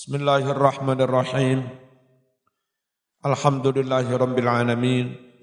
[0.00, 1.60] Bismillahirrahmanirrahim.
[3.20, 4.16] Alhamdulillahi.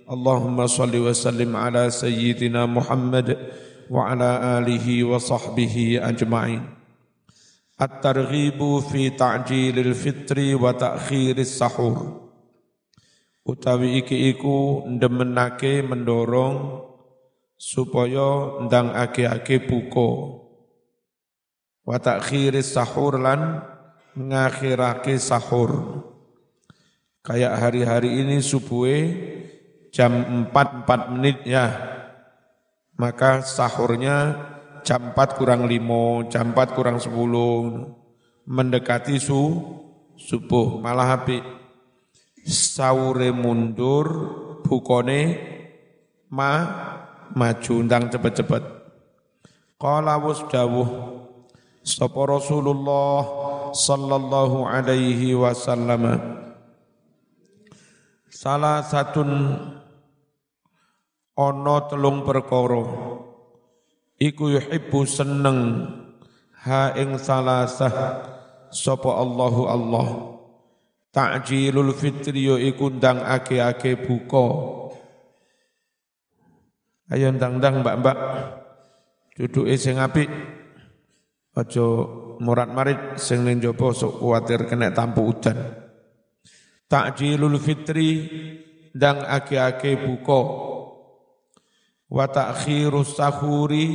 [0.09, 3.37] Allahumma salli wa sallim ala sayyidina Muhammad
[3.85, 6.65] wa ala alihi wa sahbihi ajma'in.
[7.77, 12.17] At-targhibu fi ta'jilil fitri wa ta'khiris sahur.
[13.45, 16.81] Utawi iki iku ndemenake mendorong
[17.61, 20.41] supaya ndang ake-ake buka.
[21.85, 23.76] Wa ta'khiris sahur lan
[24.17, 26.01] ngakhirake sahur.
[27.21, 28.97] Kayak hari-hari ini subuhe
[29.93, 30.11] jam
[30.49, 31.69] 4 4 menit ya.
[32.97, 34.33] Maka sahurnya
[34.81, 37.13] jam 4 kurang 5, jam 4 kurang 10
[38.47, 39.59] mendekati su
[40.15, 41.43] subuh malah habis
[42.47, 44.07] sahure mundur
[44.63, 45.35] bukone
[46.31, 46.51] ma
[47.35, 48.63] maju undang cepet-cepet
[49.75, 50.89] qala wasdawuh
[51.83, 53.19] sapa Rasulullah
[53.77, 56.17] sallallahu alaihi wasallam.
[58.33, 59.29] Salah satun
[61.37, 62.81] ono telung perkara.
[64.17, 65.85] Iku yuhibbu seneng
[66.65, 68.25] ha ing salasah
[68.73, 70.07] sapa Allahu Allah.
[71.13, 74.47] Ta'jilul fitri yo iku ndang ake-ake buka.
[77.13, 78.17] Ayo ndang-ndang mbak-mbak.
[79.37, 80.27] Duduke sing apik
[81.53, 81.87] aja
[82.39, 85.57] murat marit sing ning jaba sok kuwatir kena tampu udan.
[86.87, 88.09] Takjilul fitri
[88.95, 90.41] dang ake-ake buka.
[92.07, 93.87] Wa ta'khirus sahuri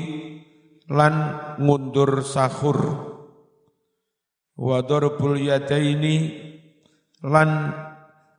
[0.92, 1.14] lan
[1.56, 2.78] mundur sahur
[4.52, 6.16] wa darbul yadaini
[7.24, 7.72] lan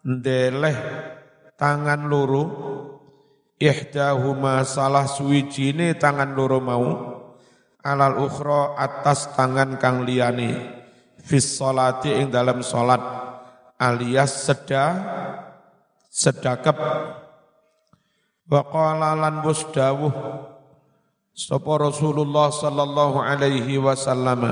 [0.05, 0.77] ndeleh
[1.57, 2.45] tangan loro.
[3.63, 6.87] Ihdahuma salah suwijine tangan loro mau
[7.83, 10.81] alal ukhra atas tangan kang liyane.
[11.19, 13.03] Fis salati ing dalam salat.
[13.75, 14.85] Alias seda
[16.07, 16.77] sedakep.
[18.47, 20.11] Wa qala lan busdawuh
[21.31, 24.43] sapa Rasulullah sallallahu alaihi wasallam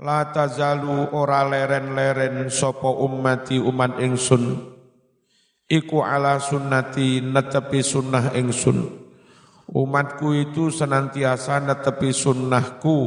[0.00, 4.70] la tazalu ora leren-leren sapa ummati umat ingsun.
[5.70, 9.09] Iku ala sunnati netepi sunnah ingsun
[9.70, 12.98] Umatku itu senantiasa netepi sunnahku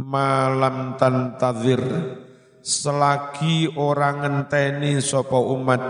[0.00, 1.80] malam tantazir.
[2.64, 5.84] Selagi orang ngenteni sopo umat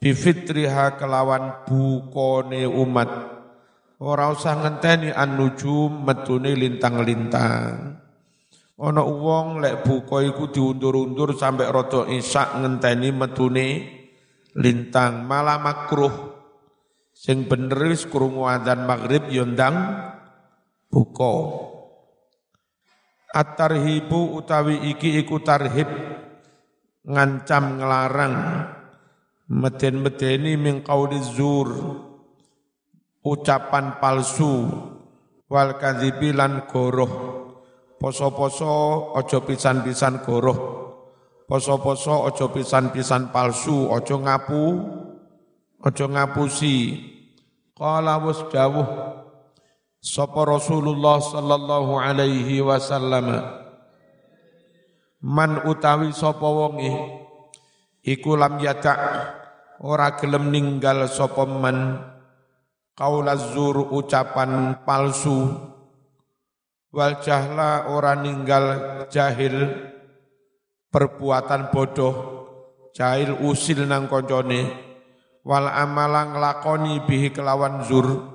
[0.00, 3.10] bifitriha kelawan bukone umat.
[4.00, 8.00] Ora usah ngenteni an-nujum metune lintang-lintang.
[8.74, 13.68] Ana wong lek buka iku diundur-undur sampai rada isak ngenteni metune
[14.56, 15.28] lintang.
[15.28, 16.33] Malah makruh
[17.24, 19.72] Sing bener wis krungu adzan maghrib yo ndang
[20.92, 21.32] buka.
[23.32, 25.88] At-tarhibu utawi iki iku tarhib
[27.08, 28.36] ngancam ngelarang
[29.48, 31.72] meden-medeni min qauli zur
[33.24, 34.68] ucapan palsu
[35.48, 37.12] wal kadhibi lan goroh.
[37.96, 38.68] Poso-poso
[39.16, 40.58] ojo pisan-pisan goroh.
[41.48, 44.62] Poso-poso ojo pisan-pisan palsu ojo ngapu
[45.80, 47.13] ojo ngapusi
[47.74, 48.86] Qala wasdawuh.
[49.98, 53.34] Sapa Rasulullah sallallahu alaihi wasallam.
[55.18, 56.94] Man utawi sapa wonge
[58.06, 58.94] iku lam yata
[59.82, 61.98] ora gelem ninggal sapa man.
[62.94, 65.50] Qaula zur ucapan palsu.
[66.94, 68.64] Wal jahla ora ninggal
[69.10, 69.66] jahil.
[70.94, 72.14] Perbuatan bodoh.
[72.94, 74.93] Jahil usil nang koncone
[75.44, 78.32] wal amalang lakoni bihi kelawan zur.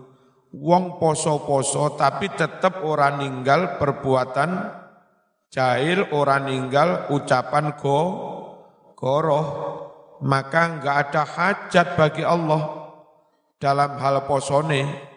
[0.50, 4.82] Wong poso-poso tapi tetap ora ninggal perbuatan
[5.54, 8.00] jahil ora ninggal ucapan go
[8.98, 9.46] goroh.
[10.20, 12.92] Maka enggak ada hajat bagi Allah
[13.62, 15.08] dalam hal posone.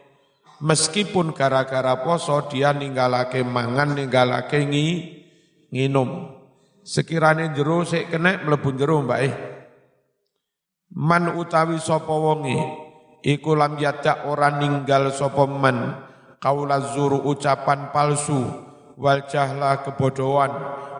[0.62, 4.88] Meskipun gara-gara poso dia ninggalake mangan ninggalake ngi
[5.75, 6.38] nginum.
[6.86, 9.34] Sekiranya jero sik kena mlebu jero mbak eh
[10.93, 12.61] Man utawi sapa wonge
[13.25, 13.81] iku lam
[14.29, 15.97] ora ninggal sapa man
[16.37, 18.44] kaula zuru ucapan palsu
[19.00, 20.53] wal jahla kebodohan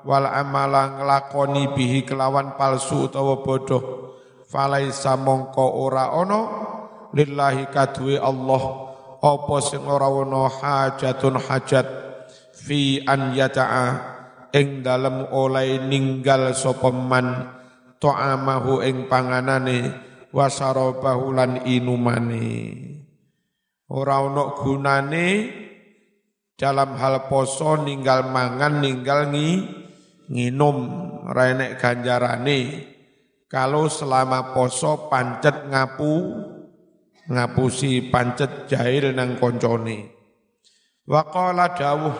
[0.09, 4.17] wal amala nglakoni bihi kelawan palsu utawa bodoh.
[4.49, 6.41] Falaisa mongko ora ono
[7.12, 8.62] lillahi kadue Allah
[9.21, 11.85] apa sing ora ono hajatun hajat
[12.56, 13.87] fi an yata'a
[14.56, 17.61] ing dalem oleh ninggal sapa man
[18.02, 19.94] ta'amahu ing panganane
[20.34, 22.50] wa sarabahu lan inumane.
[23.87, 25.26] Ora ana gunane
[26.58, 29.50] dalam hal poso ninggal mangan ninggal ngi
[30.26, 30.78] nginum.
[31.22, 32.90] Renek ganjarane.
[33.46, 36.34] Kalau selama poso pancet ngapu
[37.31, 40.10] ngapusi pancet jahil nang koncone.
[41.06, 42.16] Wa qala dawuh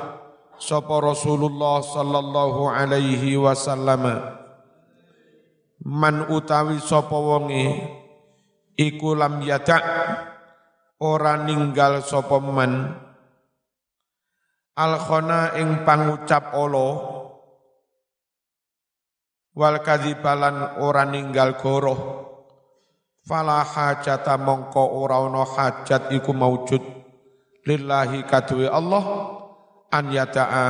[0.61, 4.07] sapa Rasulullah sallallahu alaihi wasallam
[5.83, 7.67] man utawi sapa wonge
[8.79, 9.79] iku lam yata
[11.03, 12.99] ora ninggal sapa man.
[14.73, 16.93] Al khona ing pangucap Allah
[19.53, 22.01] wal kadzibalan ora ninggal goroh.
[23.23, 26.83] Fala hajata mongko ora ana hajat iku maujud.
[27.63, 29.05] Lillahi kadue Allah
[29.95, 30.67] an yata'a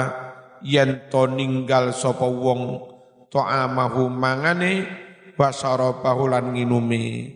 [0.61, 2.93] yen to ninggal sapa wong
[3.33, 5.02] ta'amahu mangane
[5.39, 7.35] wa syarabahu lan nginumi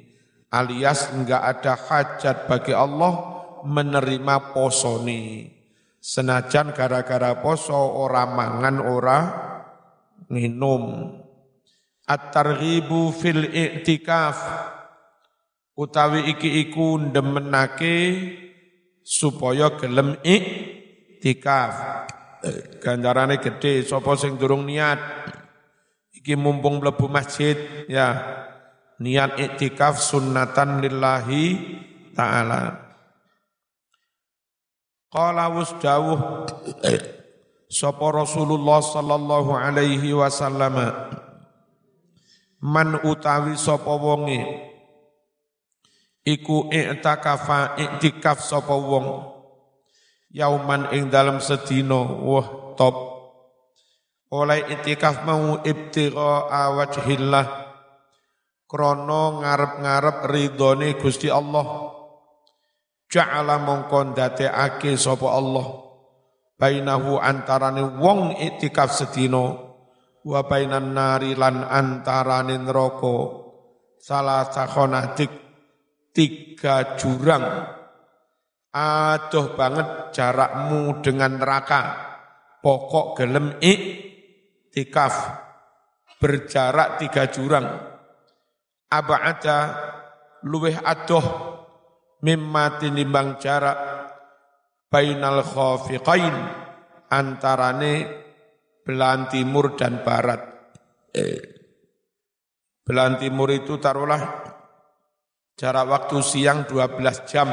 [0.53, 3.13] alias enggak ada hajat bagi Allah
[3.67, 5.51] menerima posoni
[5.99, 9.19] senajan gara-gara poso ora mangan ora
[10.31, 10.85] nginum
[12.07, 14.39] At-targhibu fil i'tikaf
[15.75, 17.99] utawi iki iku ndemenake
[19.03, 21.75] supaya gelem i'tikaf.
[22.79, 25.03] Ganjarane gede sapa sing durung niat.
[26.27, 27.55] Iki mumpung mlebu masjid
[27.87, 28.19] ya.
[28.99, 31.55] Niat i'tikaf sunnatan lillahi
[32.19, 32.83] taala.
[35.07, 36.51] Qala wasdawuh
[37.71, 40.75] sapa Rasulullah sallallahu alaihi wasallam
[42.59, 44.43] man utawi sapa wonge
[46.27, 49.31] iku i'takafa i'tikaf sapa wong
[50.35, 53.16] yauman ing dalam sedina wah top
[54.33, 57.67] oleh i'tikaf mau ibtigha wajhillah
[58.67, 61.95] krana ngarep-ngarep ridhone Gusti Allah.
[63.07, 65.67] Ja'ala mongko ndadekake sapa Allah.
[66.59, 69.55] Bainahu antarane wong i'tikaf sedina
[70.27, 73.47] wa bainan nari lan antarane neraka.
[74.03, 75.31] Salah sakhonatik
[76.11, 77.47] tiga jurang.
[78.75, 81.83] Aduh banget jarakmu dengan neraka.
[82.59, 83.63] Pokok gelem
[84.77, 85.15] tikaf
[86.21, 87.65] berjarak tiga jurang
[88.93, 89.59] aba'ada
[90.45, 91.25] luweh adoh
[92.21, 93.79] mimma tinimbang jarak
[94.93, 96.37] bainal khafiqain
[97.09, 98.25] antarane
[98.87, 100.41] belahan timur dan barat.
[101.11, 101.41] Eh,
[102.87, 104.23] belahan timur itu taruhlah
[105.59, 107.49] jarak waktu siang 12 jam.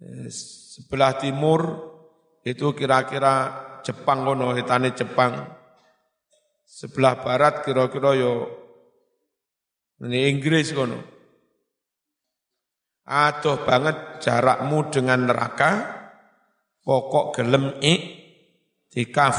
[0.00, 1.60] Eh, sebelah timur
[2.44, 5.46] itu kira-kira Jepang kono, hitane Jepang.
[6.64, 8.46] Sebelah barat kira-kira yo
[10.04, 10.98] ini Inggris kono.
[13.10, 15.72] Aduh banget jarakmu dengan neraka,
[16.86, 18.20] pokok gelem ik,
[18.90, 19.38] Tikaf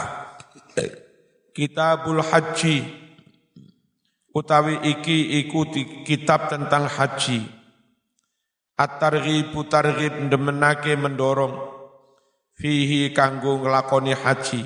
[1.52, 2.76] Kitabul Haji
[4.32, 5.68] utawi iki iku
[6.08, 7.44] kitab tentang haji
[8.80, 11.71] At-targhib targhib ndemenake mendorong
[12.62, 14.62] fihi kanggo nglakoni haji.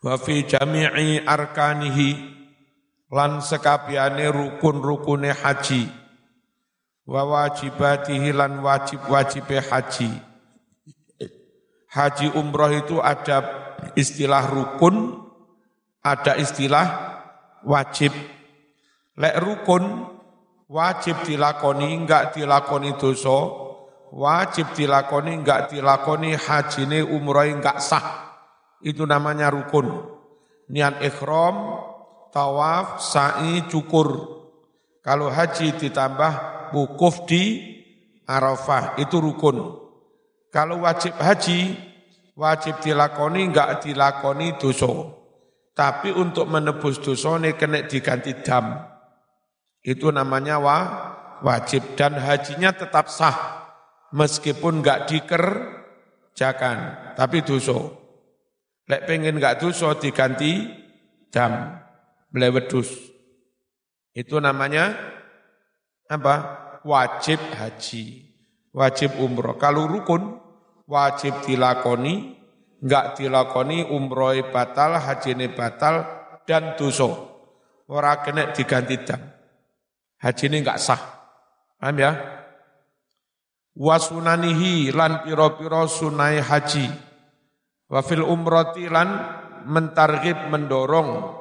[0.00, 2.10] Wa fi jami'i arkanihi
[3.10, 5.90] lan sekabiane rukun-rukune haji.
[7.10, 10.10] Wa wajibatihi lan wajib-wajibe haji.
[11.90, 13.42] Haji umroh itu ada
[13.98, 15.18] istilah rukun,
[16.06, 16.86] ada istilah
[17.66, 18.14] wajib.
[19.18, 20.06] Lek rukun
[20.70, 23.69] wajib dilakoni, enggak dilakoni dosa,
[24.10, 28.34] wajib dilakoni, enggak dilakoni haji ini umroh enggak sah.
[28.82, 29.86] Itu namanya rukun.
[30.70, 31.56] Niat ikhram,
[32.34, 34.38] tawaf, sa'i, cukur.
[35.02, 36.32] Kalau haji ditambah
[36.74, 37.66] wukuf di
[38.26, 39.78] Arafah, itu rukun.
[40.50, 41.74] Kalau wajib haji,
[42.38, 45.18] wajib dilakoni, enggak dilakoni dosa.
[45.74, 48.74] Tapi untuk menebus dosa ini kena diganti dam.
[49.80, 50.78] Itu namanya wa,
[51.40, 51.96] wajib.
[51.96, 53.59] Dan hajinya tetap sah.
[54.10, 56.78] Meskipun enggak dikerjakan.
[57.14, 57.78] Tapi dosa.
[58.90, 60.66] Lek pengen enggak dosa diganti
[61.30, 61.78] dam.
[62.30, 62.90] Melewedus.
[64.14, 64.94] Itu namanya
[66.10, 66.34] apa?
[66.82, 68.30] Wajib haji
[68.74, 69.58] wajib umroh.
[69.58, 70.38] Kalau rukun
[70.86, 72.38] wajib dilakoni,
[72.82, 76.06] enggak dilakoni umroh batal, haji ini batal
[76.46, 77.10] dan dosa.
[77.90, 79.20] Ora kena diganti dam.
[80.22, 81.00] Haji ini enggak sah.
[81.80, 82.12] Paham ya?
[83.80, 86.84] Wasunanihi lan piro-piro sunai haji.
[87.88, 89.08] Wafil umroti lan
[89.64, 91.40] mentargib mendorong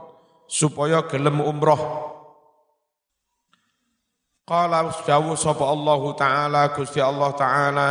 [0.50, 2.10] supaya gelem umroh
[4.50, 7.90] Qala usdawu sapa Allah Ta'ala Gusti Allah Ta'ala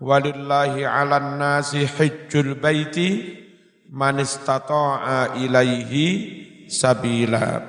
[0.00, 3.44] Walillahi ala nasi hijjul baiti
[3.92, 7.62] man istata'a ilaihi sabila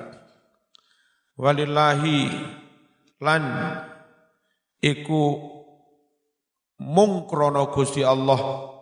[1.37, 2.27] walillahi
[3.21, 3.43] lan
[4.81, 5.23] iku
[6.81, 8.73] mung krana Gusti Allah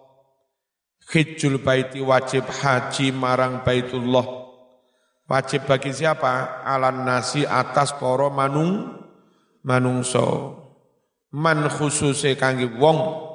[1.11, 4.25] hijjul baiti wajib haji marang Baitullah.
[5.25, 6.61] Wajib bagi siapa?
[6.61, 8.93] Alan nasi atas para manung
[9.65, 10.61] manungso
[11.33, 13.25] man khususe kangge wong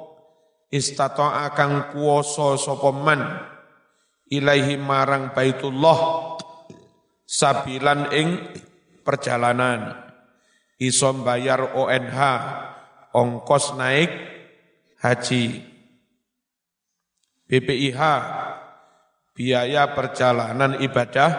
[0.71, 3.21] istata'a kang kuwasa sapa man
[4.31, 5.99] ilaihi marang Baitullah
[7.27, 8.27] sabilan ing
[9.03, 9.99] perjalanan.
[10.81, 12.19] Iso bayar ONH
[13.13, 14.31] ongkos naik
[15.01, 15.43] haji.
[17.49, 17.99] BPIH
[19.35, 21.31] biaya perjalanan ibadah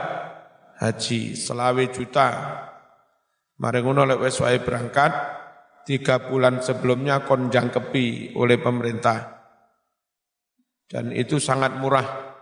[0.83, 2.29] haji selawe juta.
[3.63, 5.13] Mari ngono lek wis berangkat
[5.87, 9.41] tiga bulan sebelumnya konjang kepi oleh pemerintah.
[10.91, 12.35] Dan itu sangat murah.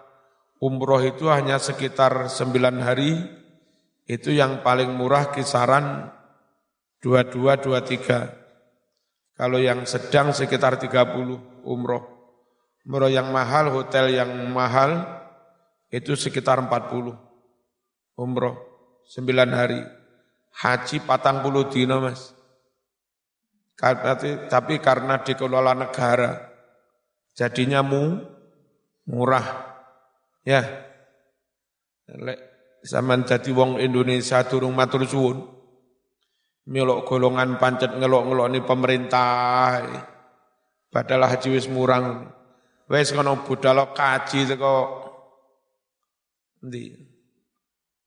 [0.61, 3.17] Umroh itu hanya sekitar sembilan hari,
[4.05, 6.11] itu yang paling murah kisaran
[7.01, 8.40] dua dua dua tiga.
[9.41, 12.05] Kalau yang sedang sekitar tiga puluh umroh.
[12.85, 15.01] Umroh yang mahal, hotel yang mahal,
[15.89, 17.17] itu sekitar empat puluh
[18.21, 18.61] umroh,
[19.09, 19.81] sembilan hari.
[20.61, 22.37] Haji patang puluh dino mas.
[23.81, 26.37] Tapi karena dikelola negara,
[27.33, 28.21] jadinya mu,
[29.09, 29.73] murah.
[30.45, 30.69] Ya.
[32.13, 32.37] Lek
[32.85, 35.60] zaman dadi wong Indonesia durung matur suwun.
[36.71, 39.83] Melok golongan pancet ngelok-ngelokni pemerintah.
[40.87, 42.31] Padahal haji wis murang.
[42.87, 44.75] Wis kono budal kaji teko
[46.63, 46.95] ndi?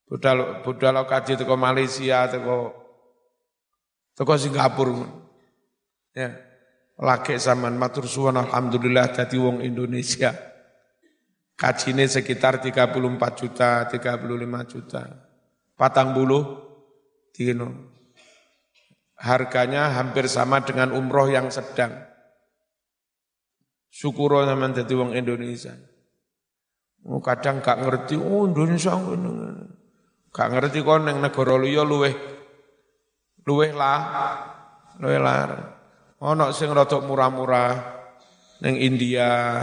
[0.08, 2.72] Budal budal kaji teko Malaysia teko
[4.16, 5.12] teko Singapura.
[6.16, 6.32] Ya.
[6.94, 10.30] Lagi zaman matur suwun alhamdulillah dadi wong Indonesia.
[11.54, 15.02] Kajine sekitar 34 juta, 35 juta.
[15.74, 16.42] Patang bulu
[17.34, 17.93] dino.
[19.18, 21.94] Harganya hampir sama dengan umroh yang sedang.
[23.94, 25.74] Syukur sama jadi wong Indonesia.
[27.04, 28.96] Oh, kadang gak ngerti, oh Indonesia
[30.34, 32.34] gak ngerti kok neng negara liya luweh
[33.44, 34.00] luweh lah,
[34.98, 35.38] luweh lah.
[36.24, 37.70] Ono sing rada murah-murah
[38.64, 39.60] neng India,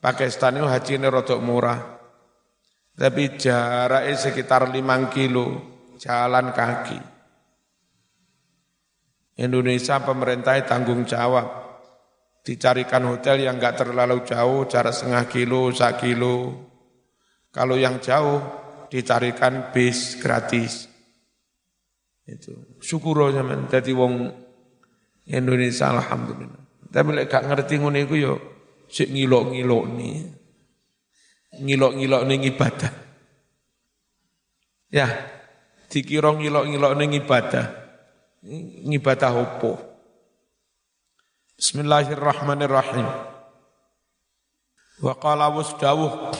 [0.00, 1.80] Pakistan itu haji ini rodok murah.
[2.96, 5.46] Tapi jaraknya sekitar 5 kilo
[6.00, 7.19] jalan kaki.
[9.40, 11.48] Indonesia pemerintah tanggung jawab.
[12.44, 16.68] Dicarikan hotel yang enggak terlalu jauh, jarak setengah kilo, sak kilo.
[17.48, 18.40] Kalau yang jauh,
[18.92, 20.88] dicarikan bis gratis.
[22.28, 24.28] Itu syukur zaman jadi wong
[25.30, 26.62] Indonesia alhamdulillah.
[26.90, 28.34] Tapi lek gak ngerti ngono iku yo
[28.90, 30.16] sik ngilok-ngilok nih.
[31.64, 32.92] Ngilok-ngilok ning ibadah.
[34.90, 35.06] Ya,
[35.86, 37.79] dikira ngilok-ngilok ning ibadah.
[38.40, 39.76] Ngibadah opo?
[41.60, 43.04] Bismillahirrahmanirrahim.
[45.04, 46.32] Wa qala wasdawuh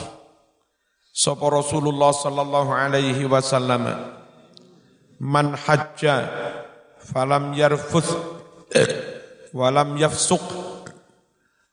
[1.13, 3.85] sapa Rasulullah sallallahu alaihi wasallam
[5.21, 6.25] man hajja
[7.05, 8.09] falam yarfuth
[9.53, 10.41] walam yafsuq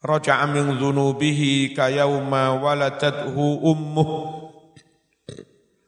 [0.04, 4.08] raja'a min dhunubihi kayauma waladathu ummuh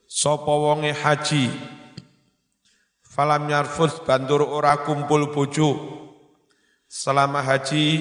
[0.09, 1.53] sapa wonge haji
[3.21, 5.77] falam yarfus bandur ora kumpul bojo.
[6.89, 8.01] Selama haji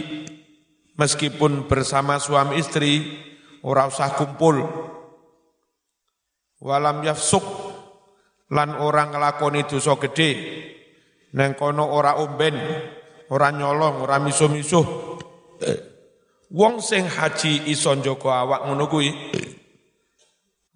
[0.95, 3.03] meskipun bersama suami istri
[3.67, 4.63] ora usah kumpul.
[6.63, 7.43] Walam yafsuk
[8.55, 10.31] lan orang nglakoni dosa gedhe.
[11.35, 12.55] Neng kono ora omben
[13.27, 14.87] ora nyolong ora misuh-misuh.
[16.55, 19.11] Wong sing haji iso njaga awak ngono kuwi.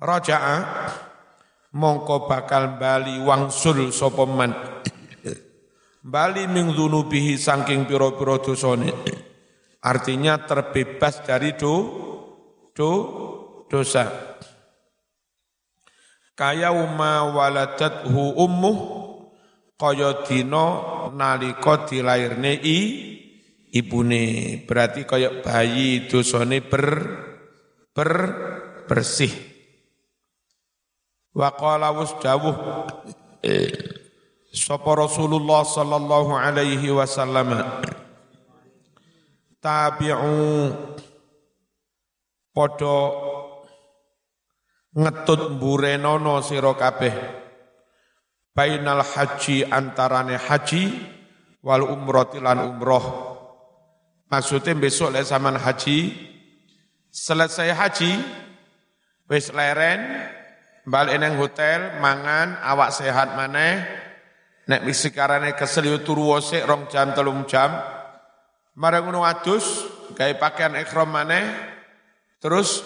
[0.04, 0.56] Raja'a
[1.74, 4.54] mongko bakal bali wangsul sapa man?
[6.04, 8.92] Bali ming dzunubihi saking pira-pira dosane.
[9.84, 11.74] Artinya terbebas dari do
[12.76, 12.92] do
[13.68, 14.36] dosa.
[16.36, 18.78] Kaya uma waladathu ummuh
[19.80, 20.66] kaya dina
[21.16, 22.80] nalika dilairne i
[23.72, 24.24] ibune.
[24.68, 26.86] Berarti kayak bayi dosane ber
[27.96, 28.12] ber
[28.92, 29.53] bersih
[31.34, 32.56] wa qala wasdawuh
[34.54, 37.58] sapa Rasulullah sallallahu alaihi wasallam
[39.58, 40.70] tabi'u
[42.54, 43.00] padha
[44.94, 47.14] ngetut mburenono sira kabeh
[48.54, 50.84] bainal haji antarane haji
[51.66, 53.34] wal umrati lan umroh.
[54.30, 56.10] Maksudnya besok lek zaman haji,
[57.10, 58.12] selesai haji,
[59.24, 60.04] Wis leren,
[60.84, 63.84] balik nang hotel, mangan, awak sehat maneh.
[64.64, 67.76] Nek wis sekarane kesel yo turu rong jam telung jam.
[68.80, 69.86] Marang ngono adus,
[70.16, 71.44] gawe pakaian ikhram maneh.
[72.40, 72.84] Terus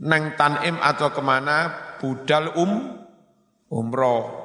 [0.00, 2.72] neng tanim atau ke mana budal um
[3.68, 4.42] umroh.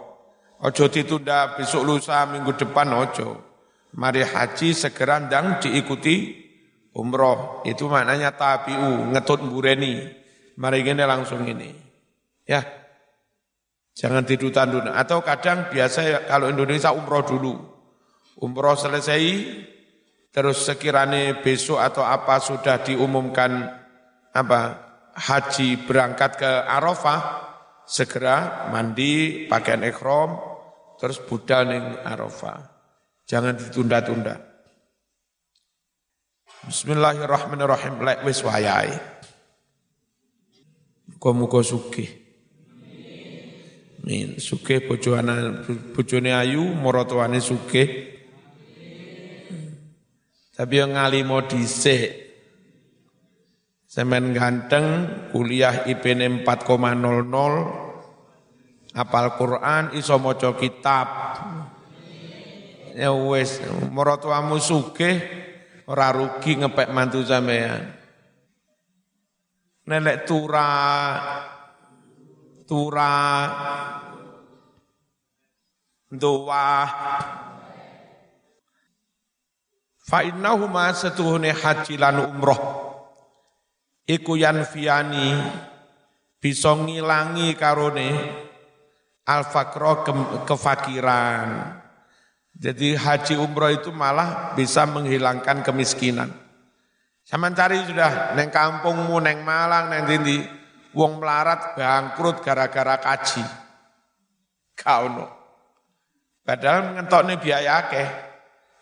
[0.60, 3.30] Ojo ditunda besok lusa minggu depan ojo.
[3.96, 6.36] Mari haji segera ndang diikuti
[6.92, 7.64] umroh.
[7.64, 10.04] Itu maknanya tabiu, ngetut bureni.
[10.60, 11.89] Mari gini langsung ini.
[12.50, 12.66] Ya,
[13.94, 14.90] jangan tidur tandun.
[14.90, 17.54] Atau kadang biasa ya, kalau Indonesia umroh dulu.
[18.42, 19.22] Umroh selesai,
[20.34, 23.70] terus sekiranya besok atau apa sudah diumumkan
[24.34, 24.60] apa
[25.14, 27.22] haji berangkat ke Arafah,
[27.86, 30.42] segera mandi, pakaian ikhram,
[30.98, 32.66] terus budal ning Arafah.
[33.30, 34.42] Jangan ditunda-tunda.
[36.66, 38.02] Bismillahirrahmanirrahim.
[38.02, 38.98] Lek wis wayahe.
[41.14, 41.62] Muga-muga.
[44.04, 45.20] Min sugih bojo
[45.96, 48.16] bojone ayu, maratuane sugih.
[50.56, 52.28] Tapi yang ngalimo dhisik.
[53.90, 61.08] Semen ganteng, kuliah IPN 4,00, apal Quran, iso maca kitab.
[62.94, 63.58] Ya wis,
[63.90, 65.18] maratuamu sugih,
[65.90, 68.00] ora rugi ngepek mantu sampean
[69.90, 70.70] nelek tura
[72.70, 73.50] tura
[76.14, 76.86] doa
[80.06, 82.62] fa innahuma setuhune haji lan umroh.
[84.06, 85.34] Iku yanfiani
[86.42, 88.10] bisa ngilangi karone
[89.26, 90.14] al ke
[90.46, 91.78] kefakiran.
[92.54, 96.34] Jadi haji umroh itu malah bisa menghilangkan kemiskinan.
[97.22, 100.59] Sama cari sudah neng kampungmu, neng Malang, neng Dindi,
[100.94, 103.44] wong melarat bangkrut gara-gara kaji.
[104.80, 105.28] Kau no.
[106.46, 108.04] Padahal nih biaya ke,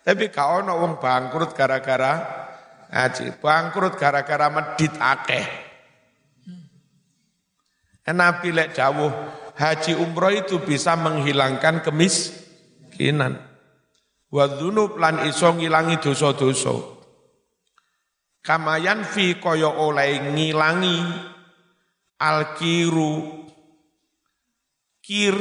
[0.08, 2.14] Tapi kau no wong bangkrut gara-gara
[2.88, 3.36] kaji.
[3.44, 5.68] Bangkrut gara-gara medit akeh.
[8.08, 9.12] Nabi lek dawuh
[9.60, 13.36] haji umroh itu bisa menghilangkan kemiskinan.
[14.32, 16.96] Wa dzunub lan iso ngilangi dosa-dosa.
[18.40, 21.04] Kamayan fi koyo oleh ngilangi
[22.20, 23.46] alkiru.
[25.02, 25.38] Kir.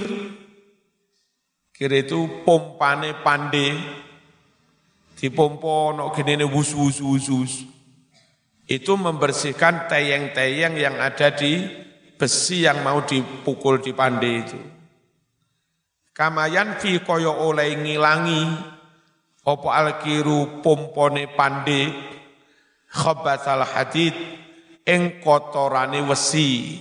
[1.75, 3.77] Kir itu pompane pande
[5.17, 7.53] dipompo no gini wus wus wus wus
[8.67, 11.63] itu membersihkan tayang-tayang yang ada di
[12.19, 14.61] besi yang mau dipukul di pande itu.
[16.11, 18.43] Kamayan fi koyo oleh ngilangi
[19.47, 21.93] opo alkiru pompone pande
[22.91, 24.17] khabatsal hadid
[24.87, 26.79] ing kotorane wesi.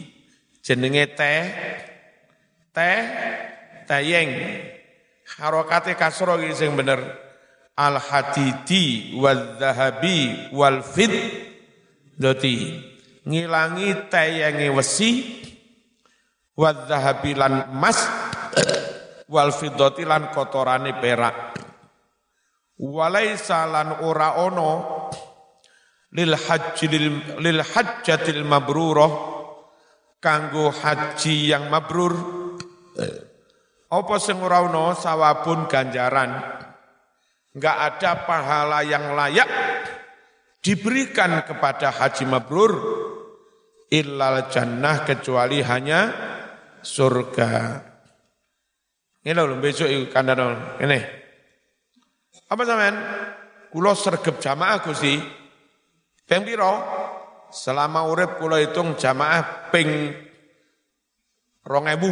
[0.62, 1.41] Jenenge teh.
[2.70, 3.00] Teh
[3.89, 4.30] tayeng
[5.38, 7.02] harokate kasro iki sing bener.
[7.76, 11.12] Al hadidi wal zahabi wal fid
[12.15, 12.80] doti
[13.28, 15.12] ngilangi tayenge wesi.
[16.56, 18.00] Wal zahabi lan emas.
[19.26, 21.58] Wal fiddati lan kotorane perak.
[22.78, 24.95] Walaisa lan ora ono
[26.15, 26.86] lil haji
[27.43, 29.12] lil, hajjatil mabrurah
[30.23, 32.15] kanggo haji yang mabrur
[33.91, 36.32] apa sing ora ana sawabun ganjaran
[37.51, 39.47] enggak ada pahala yang layak
[40.63, 42.73] diberikan kepada haji mabrur
[43.91, 46.10] illal jannah kecuali hanya
[46.82, 47.82] surga.
[49.25, 51.01] Ini loh besok itu kandang ini.
[52.45, 52.95] Apa sampean?
[53.73, 55.17] Kulo sergep jamaah Gusti.
[56.26, 56.74] Peng piro?
[57.54, 60.12] Selama urip kula hitung jamaah ping
[61.64, 62.12] rong ewu.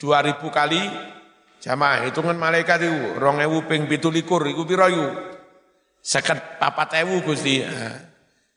[0.00, 0.80] Dua ribu kali
[1.60, 2.08] jamaah.
[2.08, 4.48] Hitungan malaikat itu rong ewu ping pitu likur.
[4.48, 4.88] Iku piro
[6.58, 7.60] papat ewu gusti.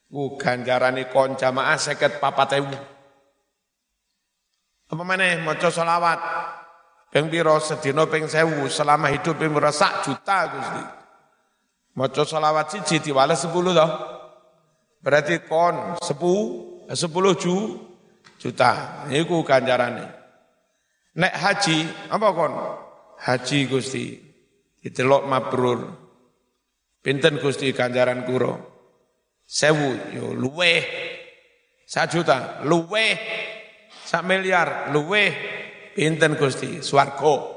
[0.10, 2.71] Ku ganjarani kon jamaah seket papat ewu.
[4.86, 5.43] Apa mana?
[5.43, 6.19] Moco solawat.
[7.12, 8.71] Peng piro sedino ping sewu.
[8.71, 11.04] Selama hidup ping sak juta gusti.
[11.95, 13.91] Maca selawat siji diwales 10 toh.
[14.99, 17.55] Berarti kon 10 10 ju,
[18.36, 19.05] juta.
[19.08, 20.05] Iku ganjarane.
[21.15, 21.77] Nek haji,
[22.12, 22.53] apa kon?
[23.23, 24.05] Haji Gusti.
[24.84, 25.79] Ditelok mabrur.
[26.99, 28.53] Pinten Gusti ganjaran kuro?
[29.47, 30.84] Sewu, yo luweh.
[31.88, 33.15] Juta, luweh.
[34.03, 35.31] Sak miliar, luweh.
[35.95, 36.84] Pinten Gusti?
[36.84, 37.54] Swarga.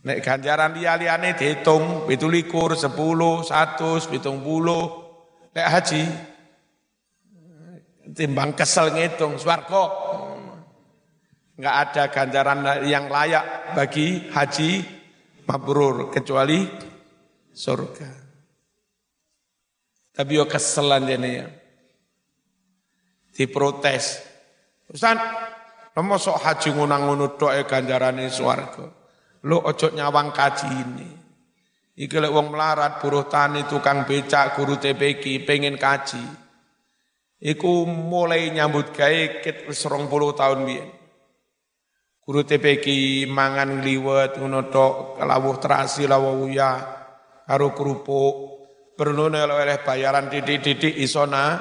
[0.00, 5.52] Nek ganjaran liya-liyane dihitung 17, 10, 100, 70.
[5.52, 6.02] Nek haji
[8.16, 9.84] timbang kesel ngitung swarga.
[11.60, 14.80] Enggak ada ganjaran yang layak bagi haji
[15.44, 16.64] mabrur kecuali
[17.52, 18.10] surga.
[20.16, 21.46] Tapi yo keselan ya.
[23.36, 24.04] Diprotes.
[24.90, 25.16] Ustaz,
[25.90, 28.99] Lama sok haji ngunang ngono tok e ganjarane swarga.
[29.46, 31.08] Lu ojo nyawang kaji ini.
[32.00, 36.20] Iki lek wong melarat, buruh tani, tukang becak, guru TPK pengen kaji.
[37.40, 40.88] Iku mulai nyambut gawe ket wis 20 tahun biyen.
[42.20, 42.86] Guru TPK
[43.32, 46.72] mangan liwet ngono tok, kelawuh terasi lawuh ya
[47.48, 48.34] karo kerupuk.
[48.96, 51.56] Perlu oleh bayaran titik-titik isona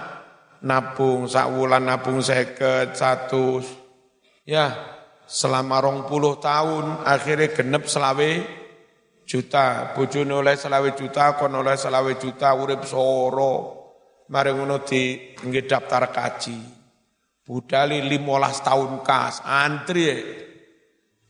[0.67, 3.63] nabung sak wulan nabung seket satu
[4.43, 4.98] Ya,
[5.29, 8.31] selama rong puluh tahun akhirnya genep selawe
[9.29, 9.93] juta.
[9.93, 13.77] Bojone oleh selawe juta, kon oleh selawe juta, urip soro.
[14.33, 16.57] Mari ngono di nggih daftar kaji.
[17.45, 20.17] Budali limolas tahun kas, antri ya.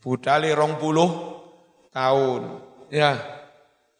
[0.00, 1.10] Budali rong puluh
[1.92, 2.42] tahun.
[2.92, 3.16] Ya,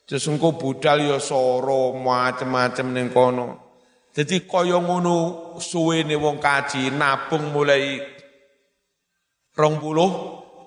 [0.04, 3.72] engko budal ya soro macem-macem ning kono.
[4.10, 5.16] Jadi kaya ngono
[5.62, 8.02] suwene wong kaji nabung mulai
[9.80, 10.10] puluh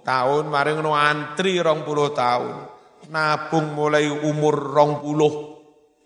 [0.03, 2.55] tahun, mari ngono antri rong puluh tahun.
[3.09, 5.33] Nabung mulai umur rong puluh,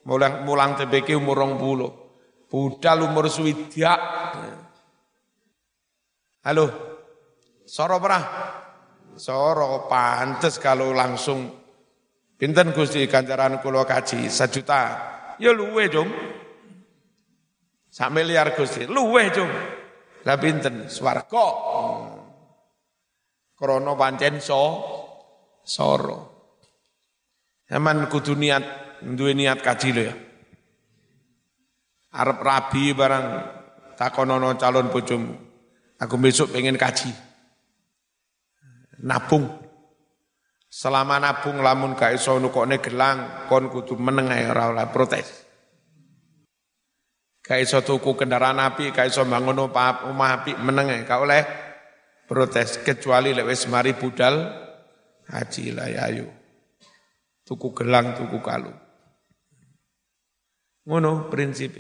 [0.08, 1.92] mulang, mulang TBK umur rong puluh.
[2.48, 4.00] Budal umur swidak.
[6.48, 6.66] Halo,
[7.68, 8.24] soro perah?
[9.18, 11.50] Soro pantes kalau langsung
[12.38, 14.82] Pinten Gusti ganjaran kula kaji sejuta.
[15.42, 16.06] Ya luwe, Jom.
[17.90, 19.50] Sak miliar Gusti, luwe, Jom.
[20.22, 20.86] Lah pinten?
[20.86, 21.48] Swarga.
[23.58, 24.62] Krono pancen so
[25.66, 26.38] soro.
[27.66, 28.64] Zaman kudu niat
[29.02, 30.16] duwe niat kaji lho ya.
[32.22, 33.26] Arab rabi barang
[33.98, 35.34] takonono calon bojomu.
[35.98, 37.10] Aku besok pengen kaji.
[39.02, 39.50] Nabung.
[40.70, 45.28] Selama nabung lamun gak iso nukokne gelang, kon kudu meneng ae ora oleh protes.
[47.42, 51.42] Gak iso tuku kendaraan api, gak iso bangun omah api meneng gak oleh
[52.28, 54.36] protes kecuali lek wis mari budal
[55.32, 56.28] haji lah ya ayo.
[57.48, 58.76] Tuku gelang, tuku kalung.
[60.84, 61.80] Ngono prinsip.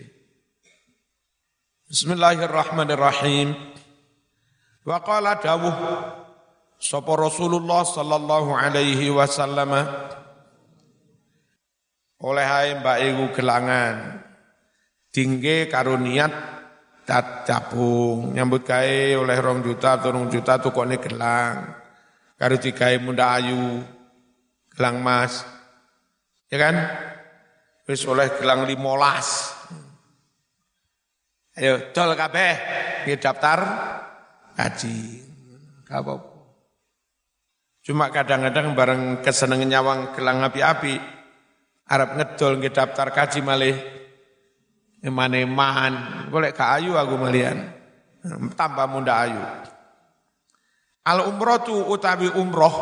[1.92, 3.52] Bismillahirrahmanirrahim.
[4.88, 5.76] Wa qala dawuh
[6.80, 9.72] sapa Rasulullah sallallahu alaihi wasallam
[12.18, 14.24] oleh hai mbak iku gelangan
[15.14, 15.98] tingge karo
[17.08, 21.72] dat tabung nyambut gawe oleh rong juta atau juta tuh kok gelang.
[22.36, 23.80] Karo digawe munda ayu.
[24.76, 25.42] Gelang mas
[26.52, 26.76] ya kan?
[27.88, 29.56] Wis oleh gelang limolas.
[31.56, 32.54] Ayo dol kabeh.
[33.08, 33.60] Di daftar
[34.60, 34.98] haji.
[35.88, 36.36] Apa
[37.88, 41.00] cuma kadang-kadang bareng kesenengan nyawang gelang api-api
[41.88, 43.76] Arab ngedol nggih daftar kaji malih
[45.02, 47.74] eman-eman, golek ke ayu aku malian.
[48.58, 49.42] Tambah muda ayu.
[51.08, 52.76] Al umroh tu utawi umroh,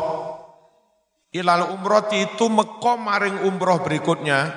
[1.30, 4.50] ilal umroh itu meko maring umroh berikutnya,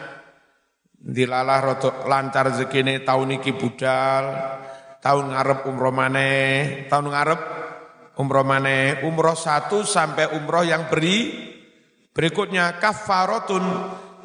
[0.98, 4.26] dilalah rotok lancar zekine tahun iki budal,
[5.06, 6.34] tahun ngarep umroh mane,
[6.90, 7.42] tahun ngarep
[8.18, 11.48] umroh mane, umroh satu sampai umroh yang beri.
[12.10, 13.64] Berikutnya kafarotun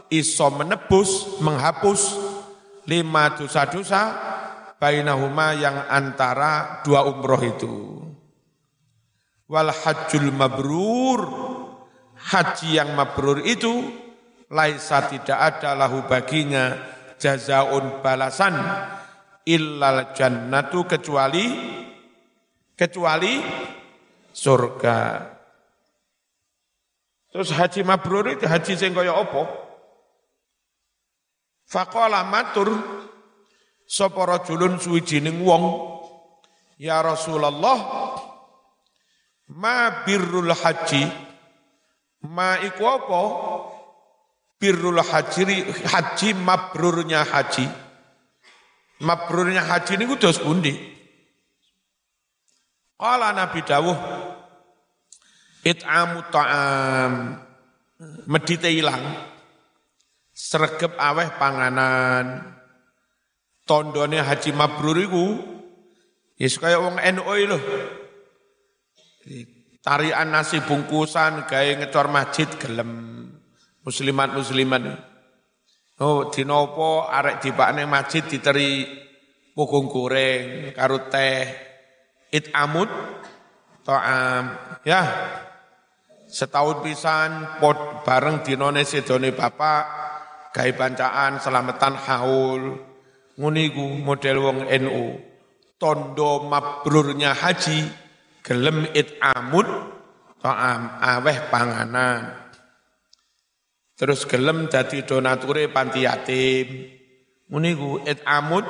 [0.09, 2.23] iso menebus, menghapus
[2.88, 4.03] lima dosa-dosa
[4.77, 7.75] bainahuma yang antara dua umroh itu.
[9.49, 11.20] Wal hajjul mabrur,
[12.16, 13.85] haji yang mabrur itu
[14.49, 16.77] laisa tidak ada lahu baginya
[17.20, 18.57] jazaun balasan
[19.44, 21.44] illal jannatu kecuali
[22.73, 23.40] kecuali
[24.33, 24.99] surga.
[27.35, 29.63] Terus haji mabrur itu haji sing kaya apa?
[31.64, 32.70] Faqala matur
[33.88, 35.64] sapa rajulun suwijining wong?
[36.79, 37.79] Ya Rasulullah
[39.55, 41.03] ma birrul haji.
[42.24, 43.20] Ma iku apa?
[44.61, 45.42] Birrul haji
[45.88, 47.66] haji mabrurnya haji.
[49.05, 50.72] Mabrurnya haji niku dos pundi?
[52.94, 53.98] Qala Nabi dawuh
[55.66, 57.12] it'amu ta'am
[58.31, 59.03] medite ilang
[60.44, 62.52] sregep aweh panganan.
[63.64, 65.26] Tondone haji mabrur iku
[66.37, 67.59] ya kaya wong NU lho.
[69.80, 72.92] Tarian nasi bungkusan gawe ngecor masjid gelem
[73.80, 74.85] muslimat muslimat.
[76.04, 78.85] Oh dinopo arek dipakne masjid diteri
[79.57, 81.46] pokong goreng karo teh
[82.35, 82.90] it amut
[83.87, 85.00] to'am ya
[86.26, 90.04] setahun pisan pot bareng dinone sedone bapak
[90.55, 92.62] gawe bancaan selamatan haul.
[93.35, 95.19] Nguniku model wong NU
[95.83, 97.83] tondo mabrurnya haji
[98.47, 99.67] gelem it amut
[100.38, 102.47] to'am aweh panganan.
[103.99, 106.95] Terus gelem dadi donature panti yatim.
[107.51, 108.62] Nguniku it amut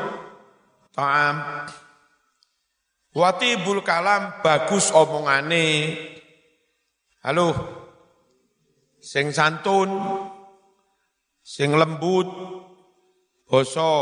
[0.96, 1.68] to'am
[3.14, 5.94] Watibul kalam bagus omongane.
[7.22, 7.54] Halo.
[8.98, 9.94] Sing santun,
[11.44, 12.26] sing lembut,
[13.44, 13.92] boso.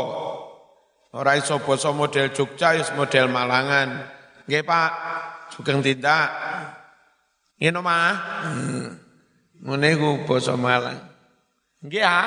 [1.13, 4.09] Ora iso boso model Jogja, is model Malangan.
[4.49, 4.91] Nggih Pak,
[5.53, 6.31] sugeng tindak.
[7.61, 8.15] Ngene mah.
[9.61, 10.99] Ngene ku basa Malang.
[11.85, 12.21] Nggih ha.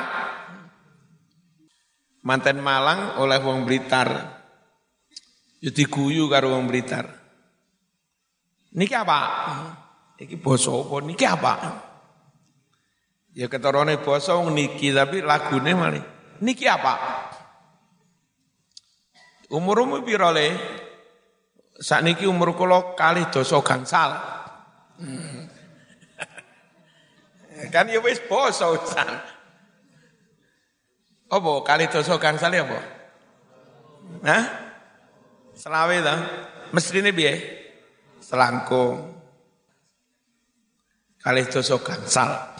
[2.23, 4.09] Manten Malang oleh wong Blitar.
[5.61, 7.11] Ya diguyu karo wong Blitar.
[8.73, 9.21] Niki apa?
[10.17, 10.97] Iki basa apa?
[11.05, 11.53] Niki apa?
[13.37, 16.05] Ya ketorone basa niki tapi lagune malih.
[16.41, 16.97] Niki apa?
[19.53, 20.49] Umurmu piro le?
[21.77, 24.17] Sakniki umur kula kalih dosa gangsal.
[24.97, 25.45] Hmm.
[27.77, 29.09] kan ya wis basa usan.
[31.29, 32.81] Apa kalih dosa gangsal ya apa?
[34.25, 34.45] Hah?
[35.53, 36.17] Selawe ta?
[36.73, 37.37] Mestine piye?
[38.25, 39.13] Selangkung.
[41.21, 42.56] Kali dosa gansal.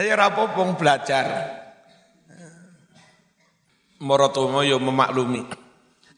[0.00, 1.26] Ora apa belajar.
[4.00, 5.44] Morotomo yo memaklumi.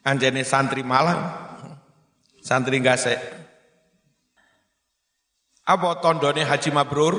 [0.07, 1.19] Anjene santri Malang.
[2.39, 3.19] Santri Gasek.
[5.67, 7.15] Apa tondone Haji Mabrur?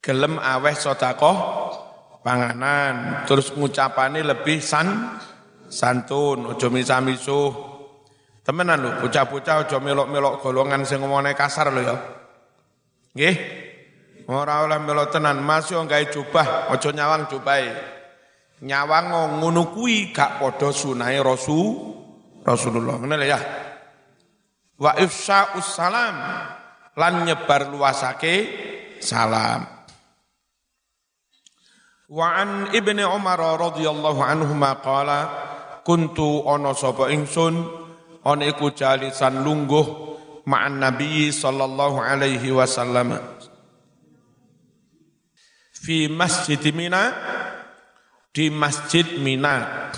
[0.00, 1.36] Gelem aweh sodakoh
[2.24, 3.24] panganan.
[3.28, 5.20] Terus ngucapane lebih san
[5.68, 7.52] santun, ojo misa-misuh.
[8.44, 11.96] Temenan lho, bocah-bocah ojo melok-melok golongan sing ngomongane kasar lho ya.
[13.16, 13.63] Nggih.
[14.24, 17.68] Ora oleh melok tenan, Mas yo gawe jubah, ojo nyawang jubahe.
[18.64, 21.92] Nyawang ngono kuwi gak padha sunahe Rasul
[22.40, 22.96] Rasulullah.
[22.96, 23.40] Ngene ya.
[24.80, 26.16] Wa ifsa'us salam
[26.96, 28.34] lan nyebar luasake
[29.04, 29.68] salam.
[32.08, 35.20] Wa an Ibnu Umar radhiyallahu anhu qala
[35.84, 37.64] kuntu ana sapa ingsun
[38.24, 39.84] ana iku jalisan lungguh
[40.48, 43.16] ma'an nabi sallallahu alaihi wasallam
[45.84, 47.12] fi masjid Mina
[48.32, 49.92] di masjid Mina.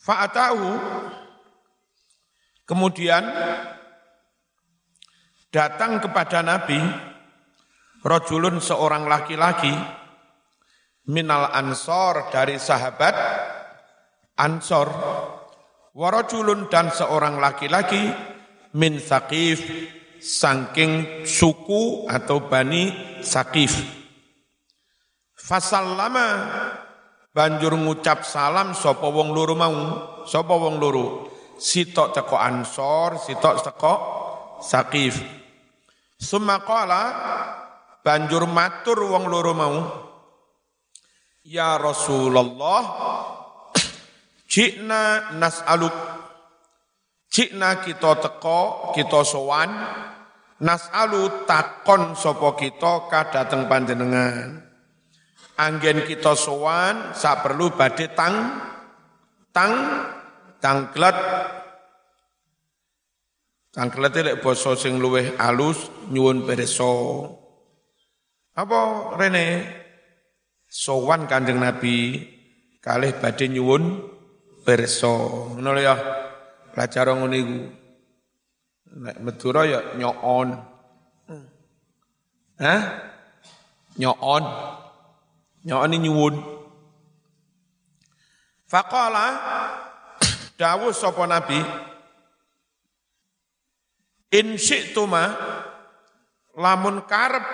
[0.00, 0.72] Fa'atahu
[2.64, 3.20] kemudian
[5.52, 6.80] datang kepada Nabi
[8.00, 9.72] rojulun seorang laki-laki
[11.12, 13.12] minal ansor dari sahabat
[14.40, 14.88] ansor.
[15.94, 18.10] Warajulun dan seorang laki-laki
[18.74, 19.62] min sakif
[20.24, 22.88] sangking suku atau bani
[23.20, 23.76] sakif
[25.36, 26.48] fasallama
[27.36, 29.76] banjur ngucap salam sapa wong loro mau?
[30.24, 31.28] Sapa wong loro?
[31.60, 33.94] Sitok teko ansor sitok teko
[34.64, 35.20] sakif
[36.16, 36.64] summa
[38.00, 39.76] banjur matur wong loro mau
[41.44, 42.82] Ya Rasulullah,
[44.48, 45.92] Cikna nas'aluk,
[47.28, 49.68] Cikna kita teko, kita sowan,
[50.64, 54.64] nas'alu takon sopo kita kadateng panjenengan.
[55.54, 58.58] Anggen kita sowan, sak perlu badhe tang,
[59.54, 59.74] tang,
[60.58, 61.14] tangklet,
[63.70, 66.94] tangklet lek basa sing luweh alus nyuwun pirsa.
[68.58, 68.80] Apa
[69.14, 69.46] rene?
[70.74, 72.18] sowan Kanjeng Nabi
[72.82, 74.10] kalih badhe nyuwun
[74.66, 75.14] pirsa.
[75.54, 75.94] Ngono ya.
[76.74, 77.83] Belajar ngono iku.
[78.94, 80.48] Nek Madura ya nyoon.
[82.62, 82.82] Hah?
[83.98, 84.44] Nyoon.
[85.66, 86.34] Nyoon ini nyuwun.
[88.70, 89.26] Faqala
[90.54, 91.58] dawuh sapa Nabi
[94.34, 95.30] In syi'tuma
[96.58, 97.46] lamun karep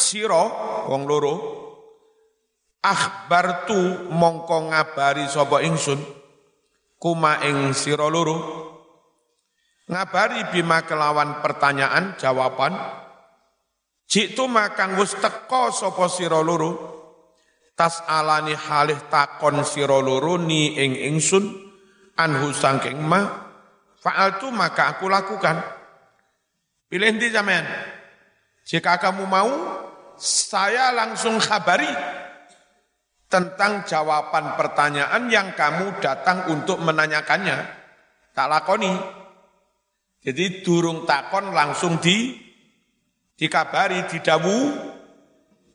[0.00, 0.48] sira
[0.88, 1.34] wong loro
[2.80, 6.00] akhbartu mongko ngabari sapa ingsun
[6.96, 8.71] kuma ing sira loro
[9.90, 12.74] ngabari bima kelawan pertanyaan jawaban
[14.06, 16.92] jitu makang wis teka sapa sira loro
[17.74, 21.48] tas alani halih takon sira loro ni ing ingsun
[22.18, 23.50] anhu sangking ma
[23.98, 25.58] fa'altu maka aku lakukan
[26.86, 27.64] pilih di zaman
[28.62, 29.50] jika kamu mau
[30.22, 31.90] saya langsung khabari
[33.32, 37.56] tentang jawaban pertanyaan yang kamu datang untuk menanyakannya.
[38.36, 38.92] Tak lakoni.
[40.22, 42.38] Jadi durung takon langsung di
[43.34, 44.70] dikabari, didawu,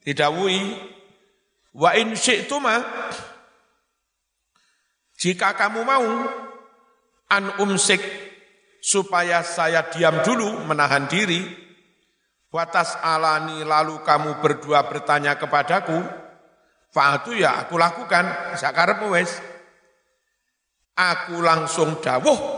[0.07, 0.95] didawui.
[1.77, 2.79] Wa in syi'tuma
[5.13, 6.09] jika kamu mau
[7.29, 8.01] an umsik
[8.81, 11.43] supaya saya diam dulu menahan diri.
[12.47, 16.01] Watas alani lalu kamu berdua bertanya kepadaku
[16.95, 18.57] fa'atu ya aku lakukan.
[18.57, 19.37] Sakarep wes.
[20.97, 22.56] Aku langsung dawuh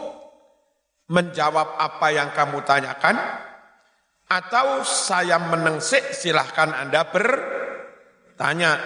[1.09, 3.17] menjawab apa yang kamu tanyakan
[4.29, 8.77] atau saya menengsik silahkan Anda bertanya.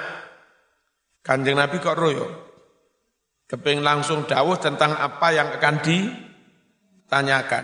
[1.23, 2.27] Kanjeng Nabi kok royo?
[3.47, 7.63] Keping langsung dawuh tentang apa yang akan ditanyakan.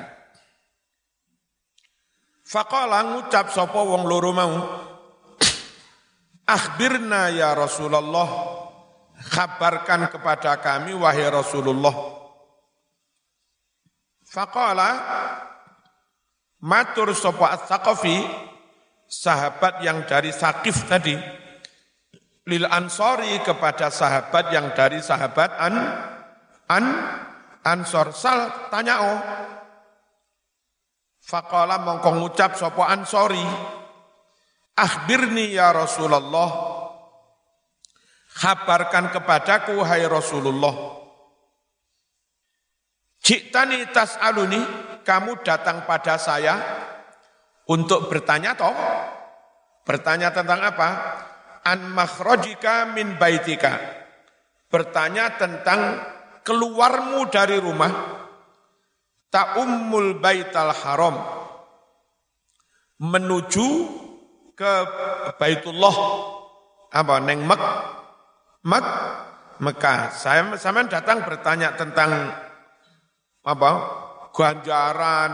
[2.44, 4.54] Faqala ngucap sapa wong loro mau.
[6.50, 8.28] Akhbirna ya Rasulullah,
[9.22, 12.19] kabarkan kepada kami wahai Rasulullah.
[14.30, 14.90] Faqala
[16.60, 18.20] Matur sapa Ats-Tsaqafi
[19.08, 21.16] sahabat yang dari Sakif tadi
[22.46, 25.76] lil ansori kepada sahabat yang dari sahabat an
[26.68, 26.86] an
[27.64, 28.12] ansor.
[28.12, 29.20] Sal tanya oh
[31.24, 33.46] faqala mongko ngucap sapa ansori
[34.76, 36.76] akhbirni ya Rasulullah
[38.36, 40.99] kabarkan kepadaku hai Rasulullah
[43.20, 44.62] Jiktani tas'aluni
[45.04, 46.56] kamu datang pada saya
[47.70, 48.74] untuk bertanya toh?
[49.86, 50.90] Bertanya tentang apa?
[51.66, 53.78] An makhrajika min baitika.
[54.70, 55.98] Bertanya tentang
[56.46, 57.92] keluarmu dari rumah.
[59.30, 61.16] Ta'ummul baital haram.
[63.02, 63.68] Menuju
[64.58, 64.74] ke
[65.38, 65.96] Baitullah.
[66.90, 67.22] Apa?
[67.22, 67.62] Neng Mek.
[68.66, 68.86] Mek.
[69.60, 70.10] Mekah.
[70.16, 72.34] Saya sama datang bertanya tentang
[73.50, 73.72] apa?
[74.30, 75.32] ganjaran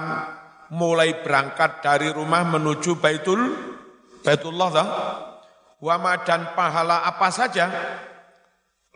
[0.74, 3.54] mulai berangkat dari rumah menuju Baitul
[4.26, 4.90] Baitullah toh.
[5.86, 7.70] Wama dan pahala apa saja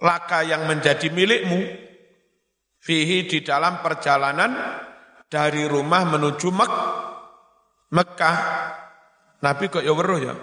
[0.02, 1.70] laka yang menjadi milikmu
[2.82, 4.58] fihi di dalam perjalanan
[5.30, 6.74] dari rumah menuju Mek
[7.94, 8.38] Mekah.
[9.46, 10.34] Nabi kok ya weruh ya.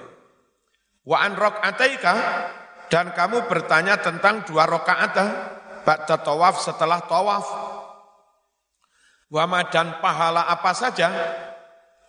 [1.02, 2.14] Wa an rakaataika
[2.86, 5.18] dan kamu bertanya tentang dua rakaat
[5.82, 7.65] ba'da tawaf setelah tawaf.
[9.26, 11.10] Wama dan pahala apa saja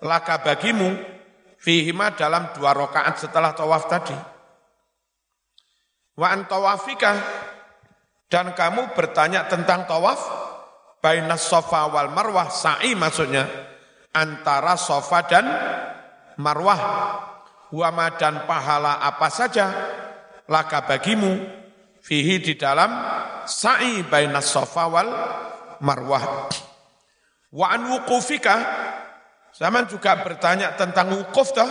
[0.05, 0.93] laka bagimu
[1.57, 4.13] fihima dalam dua rakaat setelah tawaf tadi.
[6.17, 7.17] Wa antawafika
[8.29, 10.17] dan kamu bertanya tentang tawaf
[11.01, 13.45] bainas sofa wal marwah sa'i maksudnya
[14.13, 15.45] antara sofa dan
[16.41, 16.81] marwah
[17.73, 19.67] wama dan pahala apa saja
[20.49, 21.37] laka bagimu
[22.01, 22.89] fihi di dalam
[23.45, 25.09] sa'i bainas sofa wal
[25.81, 26.49] marwah.
[27.53, 28.55] Wa an wukufika,
[29.55, 31.69] zaman juga bertanya tentang wukuf toh.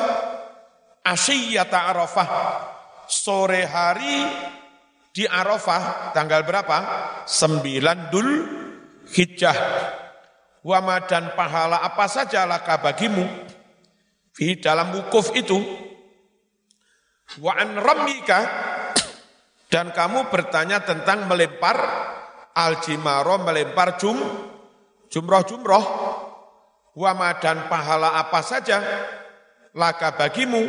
[1.06, 2.28] Asyiyata Arafah,
[3.06, 4.26] sore hari
[5.14, 6.78] di Arafah, tanggal berapa?
[7.28, 8.30] Sembilan Dul
[9.06, 9.58] Hijjah.
[10.66, 13.22] Wama dan pahala apa saja laka bagimu
[14.34, 15.62] di dalam wukuf itu.
[17.38, 18.40] Wa an ramika,
[19.70, 21.78] dan kamu bertanya tentang melempar
[22.50, 24.18] al-jimaro, melempar jum,
[25.12, 25.84] jumroh-jumroh,
[26.96, 28.80] wama dan pahala apa saja,
[29.76, 30.64] laka bagimu,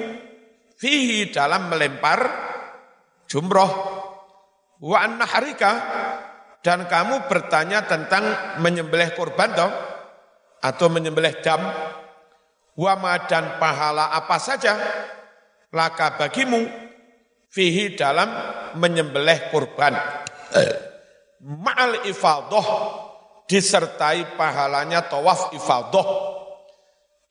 [0.75, 2.19] fihi dalam melempar
[3.25, 3.71] jumroh,
[4.83, 5.71] wa nahrika,
[6.59, 9.71] dan kamu bertanya tentang menyembelih korban toh,
[10.59, 11.63] atau menyembelih dam,
[12.75, 14.75] wama dan pahala apa saja,
[15.71, 16.67] laka bagimu,
[17.47, 18.27] fihi dalam
[18.75, 19.95] menyembelih korban.
[21.37, 22.67] Ma'al ifadah
[23.47, 26.07] disertai pahalanya tawaf ifadah.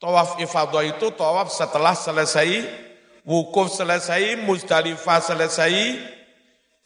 [0.00, 2.84] Tawaf ifadah itu tawaf setelah selesai
[3.26, 5.74] wukuf selesai, Muzdalifah selesai,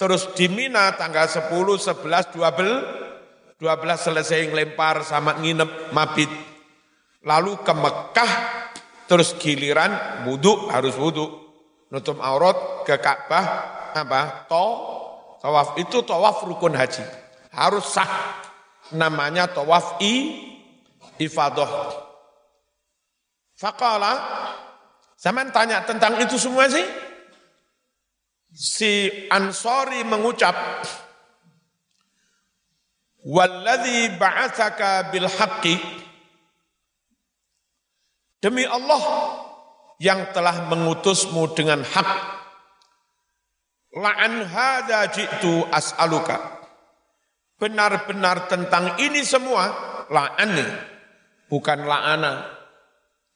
[0.00, 6.32] terus di Mina tanggal 10, 11, 12, 12 selesai ngelempar sama nginep mabit.
[7.28, 8.32] Lalu ke Mekah,
[9.04, 11.28] terus giliran wudhu harus wudhu.
[11.92, 13.46] Nutup aurat ke Ka'bah,
[13.92, 14.48] apa?
[14.48, 14.66] To,
[15.44, 17.04] tawaf itu tawaf rukun haji.
[17.52, 18.40] Harus sah
[18.94, 20.36] namanya tawaf i
[21.20, 21.70] ifadah.
[23.60, 24.12] Faqala,
[25.20, 26.86] zaman tanya tentang itu semua sih?
[28.50, 30.56] Si Ansori mengucap,
[33.20, 35.76] Walladhi ba'athaka bil haqqi,
[38.40, 39.04] Demi Allah
[40.00, 42.10] yang telah mengutusmu dengan hak,
[44.00, 46.59] La'an hadza jitu as'aluka.
[47.60, 49.68] Benar-benar tentang ini semua
[50.08, 50.56] la'an.
[51.46, 52.48] Bukan la'ana.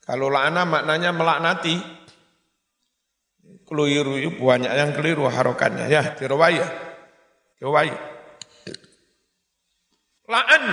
[0.01, 1.77] Kalau la'ana maknanya melaknati.
[3.65, 5.89] Keliru banyak yang keliru harokannya.
[5.93, 6.69] Ya, dirawayah.
[7.61, 8.01] Dirawayah.
[10.25, 10.65] La'an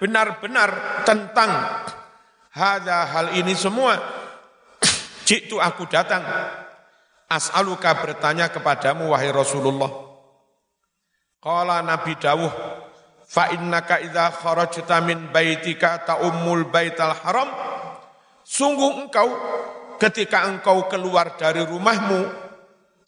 [0.00, 1.52] benar-benar tentang
[2.56, 4.00] hada hal ini semua.
[5.26, 6.24] Jitu aku datang
[7.26, 9.90] As'aluka bertanya kepadamu wahai Rasulullah.
[11.42, 12.50] Qala Nabi dawuh,
[13.26, 17.50] fa innaka idza kharajta min baitika ta'ummul baital haram,
[18.46, 19.28] sungguh engkau
[19.98, 22.30] ketika engkau keluar dari rumahmu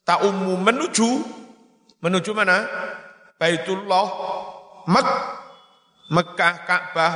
[0.03, 1.11] ta'ummu menuju
[2.03, 2.67] menuju mana?
[3.39, 4.07] Baitullah
[4.91, 5.09] Mek
[6.11, 7.15] Mekah Ka'bah.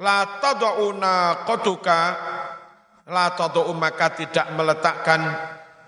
[0.00, 1.98] La tad'una qatuka
[3.12, 5.20] la tad'u maka tidak meletakkan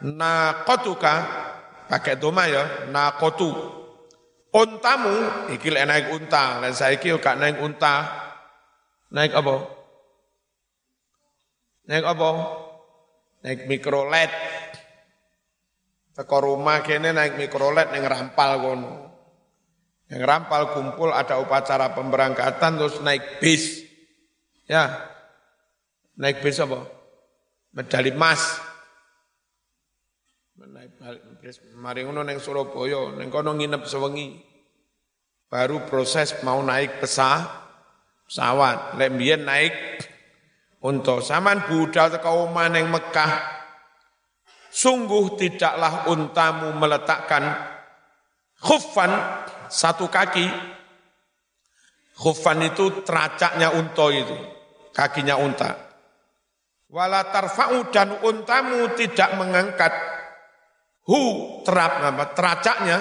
[0.04, 1.14] naqatuka.
[1.88, 3.83] Pakai doma ya naqatu
[4.54, 5.50] untamu?
[5.50, 6.62] Iki lek naik unta.
[6.62, 8.06] Lek saiki yo gak naik unta.
[9.10, 9.56] Naik apa?
[11.90, 12.28] Naik apa?
[13.42, 14.30] Naik mikrolet.
[16.14, 18.94] Teko rumah kene naik mikrolet ning rampal kono.
[20.06, 23.82] Yang rampal kumpul ada upacara pemberangkatan terus naik bis.
[24.70, 25.10] Ya.
[26.14, 26.86] Naik bis apa?
[27.74, 28.73] Medali emas
[30.54, 31.22] Naik balik
[31.74, 34.38] mari ngono ning Surabaya, ning kono nginep sewengi.
[35.50, 37.42] Baru proses mau naik pesah,
[38.30, 38.94] pesawat.
[38.94, 39.10] Lek
[39.42, 39.74] naik
[40.86, 43.32] untuk saman budal teko ning Mekah.
[44.70, 47.50] Sungguh tidaklah untamu meletakkan
[48.62, 49.10] khufan
[49.66, 50.46] satu kaki.
[52.14, 54.38] Khufan itu teracaknya unta itu,
[54.94, 55.74] kakinya unta.
[56.94, 60.13] Wala tarfa'u dan untamu tidak mengangkat
[61.04, 61.20] hu
[61.64, 62.98] terap nama teracaknya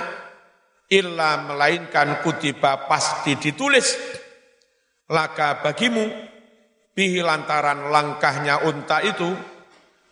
[0.92, 3.96] illa melainkan kutiba pasti ditulis.
[5.12, 6.06] Laka bagimu
[6.96, 9.28] bihi lantaran langkahnya unta itu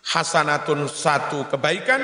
[0.02, 2.02] hasanatun satu kebaikan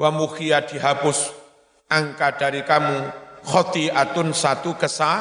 [0.00, 1.44] wa mukhia dihapus.
[1.84, 2.96] Angka dari kamu
[3.44, 5.12] khotiatun satu kesa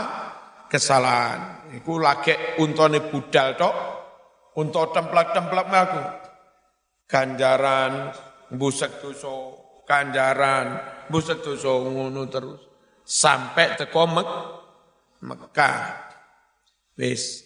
[0.72, 1.70] kesalahan.
[1.76, 3.76] Iku lagi untone budal tok
[4.58, 6.04] untuk templak-templak aku.
[7.10, 8.10] Ganjaran
[8.54, 10.80] busek dosa kanjaran,
[11.12, 12.62] buset dosa ngono terus
[13.04, 14.30] sampai teko Mek
[15.24, 15.80] Mekah.
[17.00, 17.43] Wis